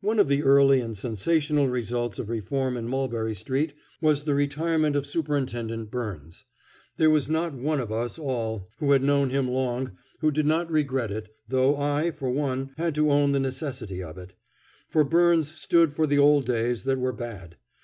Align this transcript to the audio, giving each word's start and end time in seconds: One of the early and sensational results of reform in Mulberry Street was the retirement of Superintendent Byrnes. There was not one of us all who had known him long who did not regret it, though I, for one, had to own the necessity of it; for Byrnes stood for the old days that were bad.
One 0.00 0.18
of 0.18 0.26
the 0.26 0.42
early 0.42 0.80
and 0.80 0.98
sensational 0.98 1.68
results 1.68 2.18
of 2.18 2.28
reform 2.28 2.76
in 2.76 2.88
Mulberry 2.88 3.32
Street 3.32 3.74
was 4.00 4.24
the 4.24 4.34
retirement 4.34 4.96
of 4.96 5.06
Superintendent 5.06 5.88
Byrnes. 5.88 6.46
There 6.96 7.10
was 7.10 7.30
not 7.30 7.54
one 7.54 7.78
of 7.78 7.92
us 7.92 8.18
all 8.18 8.66
who 8.78 8.90
had 8.90 9.04
known 9.04 9.30
him 9.30 9.46
long 9.48 9.92
who 10.18 10.32
did 10.32 10.46
not 10.46 10.68
regret 10.68 11.12
it, 11.12 11.32
though 11.46 11.76
I, 11.76 12.10
for 12.10 12.28
one, 12.28 12.72
had 12.76 12.96
to 12.96 13.12
own 13.12 13.30
the 13.30 13.38
necessity 13.38 14.02
of 14.02 14.18
it; 14.18 14.34
for 14.88 15.04
Byrnes 15.04 15.46
stood 15.54 15.94
for 15.94 16.08
the 16.08 16.18
old 16.18 16.44
days 16.44 16.82
that 16.82 16.98
were 16.98 17.12
bad. 17.12 17.56